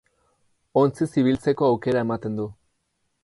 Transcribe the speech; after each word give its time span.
Ontziz 0.81 1.11
ibiltzeko 1.23 1.67
aukera 1.73 2.03
ematen 2.07 2.39
du. 2.41 2.47